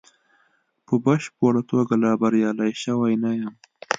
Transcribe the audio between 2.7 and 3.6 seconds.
شوی نه یم.